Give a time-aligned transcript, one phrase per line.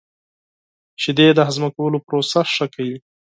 [1.01, 2.97] •شیدې د هضم کولو پروسه ښه کوي.